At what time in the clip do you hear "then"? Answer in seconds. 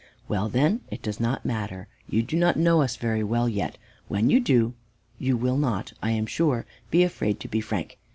0.49-0.81